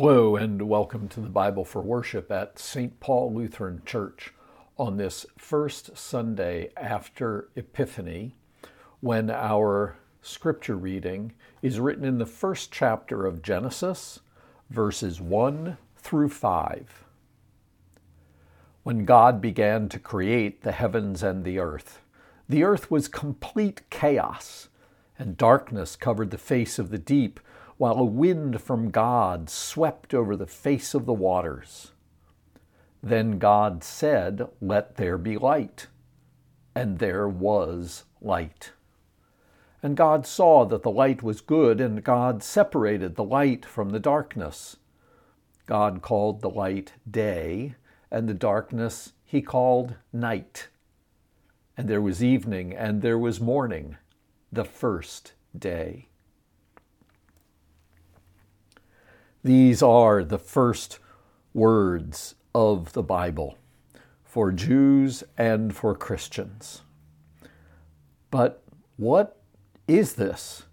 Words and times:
Hello, 0.00 0.36
and 0.36 0.62
welcome 0.62 1.08
to 1.08 1.18
the 1.18 1.28
Bible 1.28 1.64
for 1.64 1.82
Worship 1.82 2.30
at 2.30 2.56
St. 2.56 3.00
Paul 3.00 3.34
Lutheran 3.34 3.82
Church 3.84 4.32
on 4.78 4.96
this 4.96 5.26
first 5.36 5.96
Sunday 5.96 6.70
after 6.76 7.48
Epiphany, 7.56 8.36
when 9.00 9.28
our 9.28 9.96
scripture 10.22 10.76
reading 10.76 11.32
is 11.62 11.80
written 11.80 12.04
in 12.04 12.18
the 12.18 12.26
first 12.26 12.70
chapter 12.70 13.26
of 13.26 13.42
Genesis, 13.42 14.20
verses 14.70 15.20
1 15.20 15.76
through 15.96 16.28
5. 16.28 17.04
When 18.84 19.04
God 19.04 19.40
began 19.40 19.88
to 19.88 19.98
create 19.98 20.62
the 20.62 20.70
heavens 20.70 21.24
and 21.24 21.42
the 21.42 21.58
earth, 21.58 22.02
the 22.48 22.62
earth 22.62 22.88
was 22.88 23.08
complete 23.08 23.82
chaos, 23.90 24.68
and 25.18 25.36
darkness 25.36 25.96
covered 25.96 26.30
the 26.30 26.38
face 26.38 26.78
of 26.78 26.90
the 26.90 26.98
deep 26.98 27.40
while 27.78 27.98
a 27.98 28.04
wind 28.04 28.60
from 28.60 28.90
God 28.90 29.48
swept 29.48 30.12
over 30.12 30.36
the 30.36 30.46
face 30.46 30.94
of 30.94 31.06
the 31.06 31.14
waters. 31.14 31.92
Then 33.02 33.38
God 33.38 33.84
said, 33.84 34.48
Let 34.60 34.96
there 34.96 35.16
be 35.16 35.38
light. 35.38 35.86
And 36.74 36.98
there 36.98 37.28
was 37.28 38.04
light. 38.20 38.72
And 39.82 39.96
God 39.96 40.26
saw 40.26 40.64
that 40.64 40.82
the 40.82 40.90
light 40.90 41.22
was 41.22 41.40
good, 41.40 41.80
and 41.80 42.02
God 42.02 42.42
separated 42.42 43.14
the 43.14 43.24
light 43.24 43.64
from 43.64 43.90
the 43.90 44.00
darkness. 44.00 44.76
God 45.66 46.02
called 46.02 46.40
the 46.40 46.50
light 46.50 46.94
day, 47.08 47.76
and 48.10 48.28
the 48.28 48.34
darkness 48.34 49.12
he 49.24 49.40
called 49.40 49.94
night. 50.12 50.68
And 51.76 51.88
there 51.88 52.02
was 52.02 52.24
evening, 52.24 52.74
and 52.74 53.02
there 53.02 53.18
was 53.18 53.40
morning, 53.40 53.96
the 54.50 54.64
first 54.64 55.34
day. 55.56 56.08
These 59.48 59.82
are 59.82 60.22
the 60.24 60.38
first 60.38 60.98
words 61.54 62.34
of 62.54 62.92
the 62.92 63.02
Bible 63.02 63.56
for 64.22 64.52
Jews 64.52 65.24
and 65.38 65.74
for 65.74 65.94
Christians. 65.94 66.82
But 68.30 68.62
what 68.98 69.40
is 69.86 70.16
this? 70.16 70.64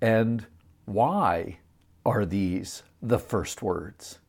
And 0.00 0.46
why 0.84 1.58
are 2.06 2.24
these 2.24 2.84
the 3.02 3.18
first 3.18 3.60
words? 3.60 4.20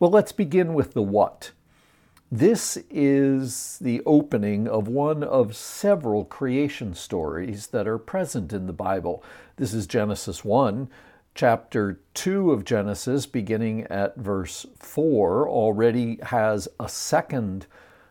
Well, 0.00 0.10
let's 0.10 0.32
begin 0.32 0.74
with 0.74 0.94
the 0.94 1.02
what. 1.02 1.52
This 2.32 2.78
is 2.90 3.78
the 3.80 4.02
opening 4.06 4.66
of 4.66 4.88
one 4.88 5.22
of 5.22 5.54
several 5.54 6.24
creation 6.24 6.94
stories 6.94 7.68
that 7.68 7.86
are 7.86 7.98
present 7.98 8.52
in 8.52 8.66
the 8.66 8.72
Bible. 8.72 9.22
This 9.54 9.72
is 9.72 9.86
Genesis 9.86 10.44
1, 10.44 10.90
chapter 11.40 11.98
2 12.12 12.52
of 12.52 12.66
Genesis, 12.66 13.24
beginning 13.24 13.84
at 13.84 14.14
verse 14.14 14.66
4, 14.78 15.48
already 15.48 16.18
has 16.24 16.68
a 16.78 16.86
second 16.86 17.66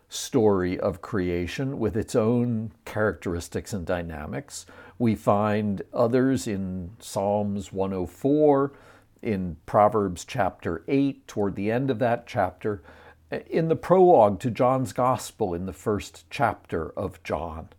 story 0.09 0.80
of 0.80 1.03
creation 1.03 1.77
with 1.77 1.95
its 1.95 2.16
own 2.16 2.72
characteristics 2.85 3.72
and 3.72 3.85
dynamics. 3.85 4.66
We 4.97 5.13
find 5.13 5.83
others 5.94 6.47
in 6.47 6.89
Psalms 6.97 7.72
104, 7.72 8.72
in 9.22 9.57
Proverbs 9.67 10.25
chapter 10.25 10.83
8, 10.88 11.27
toward 11.27 11.53
the 11.53 11.69
end 11.69 11.91
of 11.91 12.00
that 12.00 12.25
chapter, 12.25 12.81
in 13.47 13.67
the 13.67 13.75
prologue 13.75 14.39
to 14.39 14.50
John's 14.50 14.91
Gospel 14.91 15.53
in 15.53 15.67
the 15.67 15.72
first 15.72 16.25
chapter 16.31 16.89
of 16.97 17.22
John. 17.22 17.69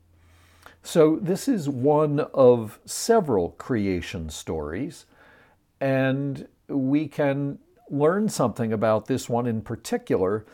So, 0.84 1.18
this 1.20 1.48
is 1.48 1.68
one 1.68 2.20
of 2.20 2.78
several 2.84 3.50
creation 3.50 4.30
stories. 4.30 5.06
And 5.80 6.46
we 6.68 7.08
can 7.08 7.58
learn 7.88 8.28
something 8.28 8.72
about 8.72 9.06
this 9.06 9.28
one 9.28 9.46
in 9.46 9.62
particular 9.62 10.46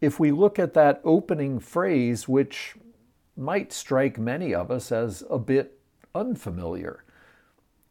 if 0.00 0.20
we 0.20 0.30
look 0.30 0.58
at 0.58 0.74
that 0.74 1.00
opening 1.04 1.58
phrase, 1.58 2.28
which 2.28 2.74
might 3.36 3.72
strike 3.72 4.18
many 4.18 4.54
of 4.54 4.70
us 4.70 4.92
as 4.92 5.24
a 5.30 5.38
bit 5.38 5.78
unfamiliar. 6.14 7.02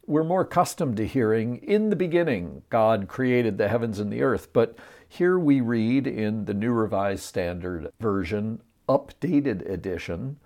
We're 0.06 0.24
more 0.24 0.42
accustomed 0.42 0.98
to 0.98 1.08
hearing, 1.08 1.58
in 1.58 1.90
the 1.90 1.96
beginning, 1.96 2.64
God 2.70 3.08
created 3.08 3.58
the 3.58 3.70
heavens 3.70 4.00
and 4.00 4.12
the 4.12 4.22
earth. 4.22 4.50
But 4.54 4.78
here 5.08 5.40
we 5.40 5.62
read 5.62 6.08
in 6.08 6.46
the 6.46 6.54
New 6.54 6.72
Revised 6.72 7.24
Standard 7.24 7.92
Version, 8.00 8.62
updated 8.88 9.68
edition, 9.70 10.38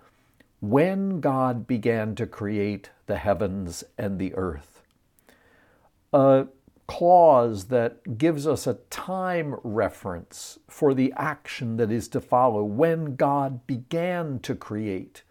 when 0.60 1.20
God 1.20 1.66
began 1.66 2.14
to 2.16 2.26
create 2.26 2.90
the 3.06 3.18
heavens 3.18 3.84
and 3.96 4.18
the 4.18 4.34
earth 4.34 4.77
a 6.12 6.46
clause 6.86 7.66
that 7.66 8.16
gives 8.16 8.46
us 8.46 8.66
a 8.66 8.78
time 8.90 9.54
reference 9.62 10.58
for 10.66 10.94
the 10.94 11.12
action 11.16 11.76
that 11.76 11.92
is 11.92 12.08
to 12.08 12.20
follow 12.20 12.64
when 12.64 13.14
God 13.16 13.66
began 13.66 14.38
to 14.40 14.54
create 14.54 15.22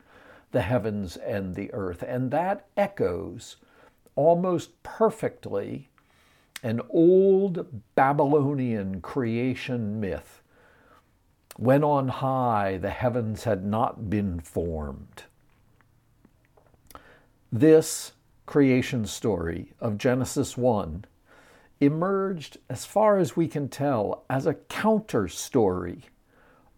the 0.52 0.62
heavens 0.62 1.18
and 1.18 1.56
the 1.56 1.74
earth. 1.74 2.04
And 2.04 2.32
that 2.32 2.68
echoes 2.78 3.58
almost 4.16 4.82
perfectly 4.84 5.90
an 6.64 6.82
old 6.90 7.84
Babylonian 7.96 9.02
creation 9.02 10.00
myth 10.00 10.42
when 11.58 11.84
on 11.84 12.08
high 12.08 12.78
the 12.78 12.92
heavens 12.92 13.44
had 13.44 13.66
not 13.66 14.10
been 14.10 14.40
formed. 14.40 15.24
This 17.52 18.14
creation 18.48 19.06
story 19.06 19.74
of 19.80 19.98
Genesis 20.00 20.58
1 20.58 21.06
emerged, 21.80 22.58
as 22.70 22.86
far 22.86 23.20
as 23.20 23.36
we 23.36 23.48
can 23.48 23.68
tell, 23.70 24.24
as 24.30 24.48
a 24.48 24.56
counter 24.56 25.28
story 25.28 26.04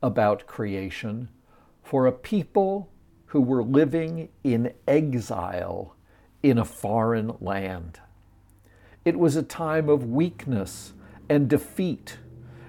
about 0.01 0.47
creation 0.47 1.29
for 1.83 2.05
a 2.05 2.11
people 2.11 2.89
who 3.27 3.39
were 3.39 3.63
living 3.63 4.27
in 4.43 4.73
exile 4.87 5.95
in 6.41 6.57
a 6.57 6.65
foreign 6.65 7.31
land. 7.39 7.99
It 9.05 9.17
was 9.17 9.35
a 9.35 9.43
time 9.43 9.89
of 9.89 10.09
weakness 10.09 10.93
and 11.29 11.47
defeat 11.47 12.17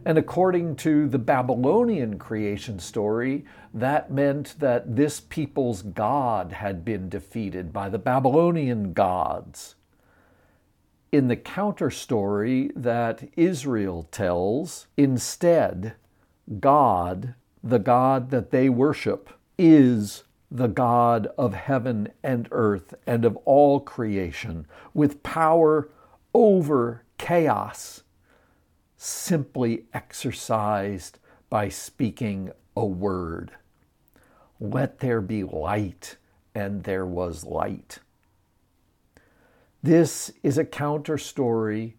and 0.04 0.16
according 0.18 0.76
to 0.76 1.08
the 1.08 1.18
Babylonian 1.18 2.18
creation 2.18 2.78
story, 2.78 3.44
that 3.74 4.10
meant 4.10 4.58
that 4.58 4.96
this 4.96 5.20
people's 5.20 5.82
God 5.82 6.52
had 6.52 6.84
been 6.84 7.08
defeated 7.08 7.72
by 7.72 7.88
the 7.88 7.98
Babylonian 7.98 8.92
gods. 8.92 9.74
In 11.12 11.28
the 11.28 11.36
counter 11.36 11.90
story 11.90 12.70
that 12.74 13.28
Israel 13.36 14.08
tells, 14.10 14.86
instead, 14.96 15.94
God, 16.60 17.34
the 17.62 17.78
God 17.78 18.30
that 18.30 18.50
they 18.50 18.68
worship, 18.68 19.30
is 19.58 20.24
the 20.50 20.68
God 20.68 21.28
of 21.36 21.54
heaven 21.54 22.08
and 22.22 22.48
earth 22.50 22.94
and 23.06 23.24
of 23.24 23.36
all 23.44 23.80
creation, 23.80 24.66
with 24.94 25.22
power 25.22 25.90
over 26.32 27.04
chaos 27.18 28.02
simply 29.02 29.86
exercised 29.94 31.18
by 31.48 31.70
speaking 31.70 32.52
a 32.76 32.84
word. 32.84 33.50
Let 34.60 34.98
there 34.98 35.22
be 35.22 35.42
light, 35.42 36.18
and 36.54 36.84
there 36.84 37.06
was 37.06 37.46
light. 37.46 38.00
This 39.82 40.30
is 40.42 40.58
a 40.58 40.66
counter 40.66 41.16
story 41.16 41.96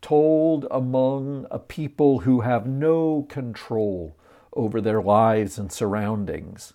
told 0.00 0.68
among 0.70 1.48
a 1.50 1.58
people 1.58 2.20
who 2.20 2.42
have 2.42 2.68
no 2.68 3.26
control 3.28 4.16
over 4.52 4.80
their 4.80 5.02
lives 5.02 5.58
and 5.58 5.72
surroundings. 5.72 6.74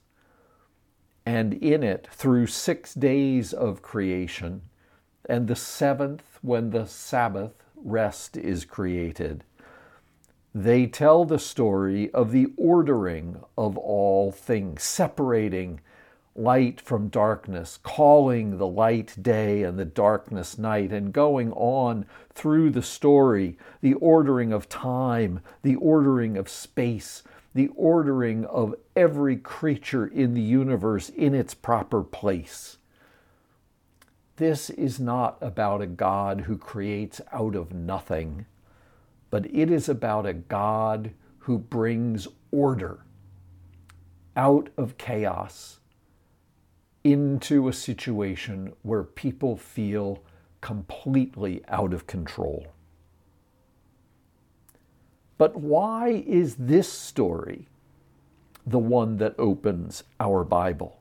And 1.25 1.53
in 1.53 1.83
it, 1.83 2.05
through 2.11 2.47
six 2.47 2.93
days 2.93 3.53
of 3.53 3.81
creation, 3.81 4.63
and 5.29 5.47
the 5.47 5.55
seventh, 5.55 6.37
when 6.41 6.71
the 6.71 6.85
Sabbath 6.85 7.63
rest 7.77 8.35
is 8.35 8.65
created, 8.65 9.45
they 10.53 10.87
tell 10.87 11.25
the 11.25 11.39
story 11.39 12.11
of 12.11 12.31
the 12.31 12.47
ordering 12.57 13.41
of 13.57 13.77
all 13.77 14.31
things, 14.31 14.83
separating 14.83 15.79
light 16.35 16.79
from 16.79 17.09
darkness, 17.09 17.79
calling 17.83 18.57
the 18.57 18.67
light 18.67 19.15
day 19.21 19.63
and 19.63 19.77
the 19.77 19.85
darkness 19.85 20.57
night, 20.57 20.91
and 20.91 21.13
going 21.13 21.51
on 21.53 22.05
through 22.33 22.69
the 22.71 22.81
story, 22.81 23.57
the 23.81 23.93
ordering 23.95 24.53
of 24.53 24.69
time, 24.69 25.41
the 25.61 25.75
ordering 25.75 26.37
of 26.37 26.49
space, 26.49 27.23
the 27.53 27.69
ordering 27.75 28.45
of 28.45 28.73
every 28.95 29.35
creature 29.35 30.07
in 30.07 30.33
the 30.33 30.41
universe 30.41 31.09
in 31.09 31.35
its 31.35 31.53
proper 31.53 32.01
place. 32.01 32.77
This 34.37 34.69
is 34.69 34.99
not 34.99 35.37
about 35.41 35.81
a 35.81 35.87
God 35.87 36.41
who 36.41 36.57
creates 36.57 37.19
out 37.33 37.55
of 37.55 37.73
nothing 37.73 38.45
but 39.29 39.45
it 39.53 39.71
is 39.71 39.89
about 39.89 40.25
a 40.25 40.33
God 40.33 41.11
who 41.39 41.57
brings 41.57 42.27
order 42.51 43.05
out 44.35 44.69
of 44.77 44.97
chaos 44.97 45.79
into 47.03 47.67
a 47.67 47.73
situation 47.73 48.73
where 48.81 49.03
people 49.03 49.55
feel 49.55 50.23
completely 50.61 51.63
out 51.67 51.93
of 51.93 52.07
control. 52.07 52.67
But 55.37 55.55
why 55.55 56.23
is 56.27 56.55
this 56.55 56.91
story 56.91 57.67
the 58.65 58.79
one 58.79 59.17
that 59.17 59.35
opens 59.39 60.03
our 60.19 60.43
Bible? 60.43 60.98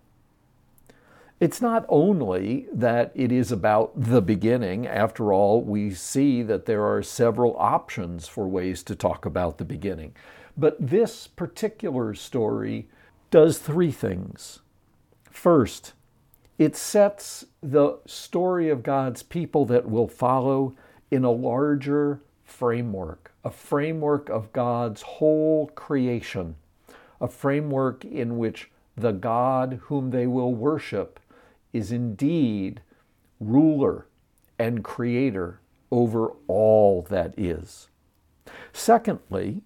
It's 1.41 1.61
not 1.61 1.87
only 1.89 2.67
that 2.73 3.13
it 3.15 3.31
is 3.31 3.53
about 3.53 3.93
the 3.95 4.21
beginning. 4.21 4.89
After 4.89 5.33
all, 5.33 5.63
we 5.63 5.95
see 5.95 6.43
that 6.43 6.67
there 6.67 6.85
are 6.85 7.01
several 7.01 7.57
options 7.59 8.27
for 8.27 8.49
ways 8.49 8.83
to 8.85 8.97
talk 8.97 9.25
about 9.25 9.59
the 9.59 9.65
beginning. 9.65 10.17
But 10.57 10.77
this 10.81 11.29
particular 11.29 12.13
story 12.15 12.89
does 13.31 13.59
three 13.59 13.93
things. 13.93 14.61
First, 15.31 15.93
it 16.59 16.75
sets 16.75 17.45
the 17.63 18.01
story 18.05 18.69
of 18.69 18.83
God's 18.83 19.23
people 19.23 19.65
that 19.67 19.89
will 19.89 20.09
follow 20.09 20.75
in 21.09 21.23
a 21.23 21.31
larger 21.31 22.21
framework, 22.43 23.33
a 23.45 23.51
framework 23.53 24.29
of 24.29 24.53
God's 24.53 25.03
whole 25.03 25.69
creation, 25.69 26.57
a 27.21 27.29
framework 27.29 28.05
in 28.05 28.39
which 28.39 28.73
the 28.97 29.13
God 29.13 29.79
whom 29.85 30.11
they 30.11 30.27
will 30.27 30.53
worship 30.53 31.21
is 31.73 31.93
indeed 31.93 32.81
ruler 33.41 34.07
and 34.59 34.83
creator 34.83 35.61
over 35.91 36.33
all 36.47 37.03
that 37.03 37.35
is. 37.39 37.89
Secondly, 38.73 39.63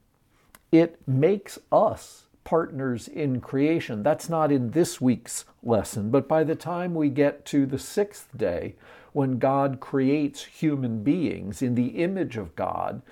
it 0.71 1.01
makes 1.07 1.59
us 1.71 2.25
partners 2.45 3.09
in 3.09 3.41
creation. 3.41 4.03
That's 4.03 4.29
not 4.29 4.51
in 4.51 4.71
this 4.73 5.01
week's 5.01 5.45
lesson, 5.63 6.11
but 6.11 6.29
by 6.29 6.45
the 6.45 6.55
time 6.55 6.95
we 6.95 7.09
get 7.09 7.45
to 7.47 7.67
the 7.67 7.79
sixth 7.79 8.29
day, 8.37 8.75
when 9.13 9.39
God 9.39 9.79
creates 9.81 10.45
human 10.45 11.03
beings 11.03 11.63
in 11.63 11.75
the 11.75 11.89
image 11.89 12.37
of 12.37 12.57
God, 12.57 13.03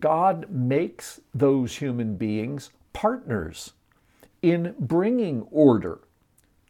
God 0.00 0.50
makes 0.50 1.20
those 1.34 1.76
human 1.76 2.16
beings 2.16 2.70
partners 2.92 3.72
in 4.42 4.74
bringing 4.78 5.42
order 5.50 6.00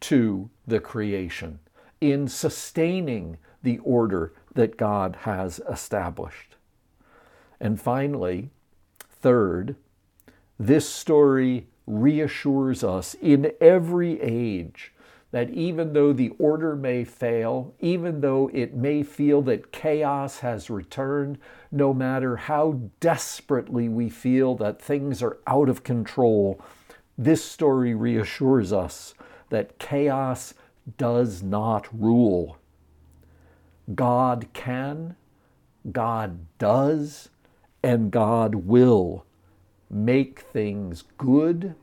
to 0.01 0.49
the 0.65 0.79
creation, 0.79 1.59
in 1.99 2.27
sustaining 2.27 3.37
the 3.63 3.79
order 3.79 4.33
that 4.53 4.77
God 4.77 5.17
has 5.21 5.59
established. 5.69 6.55
And 7.59 7.81
finally, 7.81 8.51
third, 9.09 9.75
this 10.59 10.87
story 10.87 11.67
reassures 11.85 12.83
us 12.83 13.15
in 13.21 13.51
every 13.61 14.21
age 14.21 14.93
that 15.31 15.49
even 15.49 15.93
though 15.93 16.13
the 16.13 16.29
order 16.39 16.75
may 16.75 17.03
fail, 17.03 17.73
even 17.79 18.21
though 18.21 18.49
it 18.53 18.73
may 18.73 19.03
feel 19.03 19.41
that 19.41 19.71
chaos 19.71 20.39
has 20.39 20.69
returned, 20.69 21.37
no 21.71 21.93
matter 21.93 22.37
how 22.37 22.79
desperately 22.99 23.89
we 23.89 24.09
feel 24.09 24.55
that 24.55 24.81
things 24.81 25.21
are 25.21 25.37
out 25.45 25.67
of 25.67 25.83
control, 25.83 26.61
this 27.17 27.43
story 27.43 27.93
reassures 27.93 28.71
us 28.71 29.13
that 29.49 29.79
chaos 29.79 30.53
does 30.97 31.43
not 31.43 31.87
rule. 31.97 32.57
God 33.93 34.47
can, 34.53 35.15
God 35.91 36.39
does, 36.57 37.29
and 37.83 38.11
God 38.11 38.55
will 38.55 39.25
make 39.89 40.41
things 40.41 41.03
good 41.17 41.75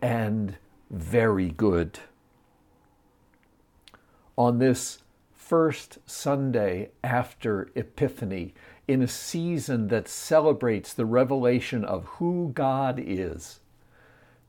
and 0.00 0.56
very 0.90 1.48
good. 1.50 1.98
On 4.36 4.58
this 4.58 4.98
first 5.34 5.98
Sunday 6.06 6.90
after 7.02 7.70
Epiphany, 7.74 8.54
in 8.86 9.02
a 9.02 9.08
season 9.08 9.88
that 9.88 10.08
celebrates 10.08 10.94
the 10.94 11.04
revelation 11.04 11.84
of 11.84 12.04
who 12.04 12.52
God 12.54 12.98
is, 12.98 13.60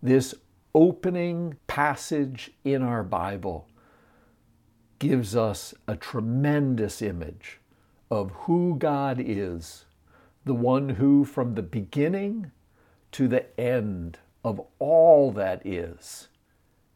this 0.01 0.33
opening 0.79 1.57
passage 1.67 2.51
in 2.63 2.81
our 2.81 3.03
Bible 3.03 3.67
gives 4.97 5.35
us 5.35 5.73
a 5.89 5.97
tremendous 5.97 7.01
image 7.01 7.59
of 8.09 8.31
who 8.31 8.77
God 8.77 9.17
is, 9.19 9.83
the 10.45 10.53
one 10.53 10.87
who, 10.87 11.25
from 11.25 11.55
the 11.55 11.61
beginning 11.61 12.51
to 13.11 13.27
the 13.27 13.59
end 13.59 14.19
of 14.41 14.61
all 14.79 15.33
that 15.33 15.61
is, 15.67 16.29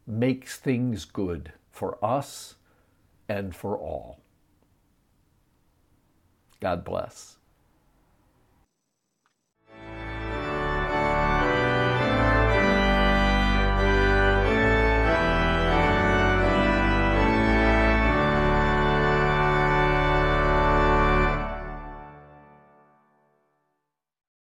makes 0.07 0.57
things 0.57 1.03
good 1.03 1.51
for 1.69 1.97
us 2.03 2.55
and 3.27 3.53
for 3.53 3.77
all. 3.77 4.21
God 6.61 6.85
bless. 6.85 7.35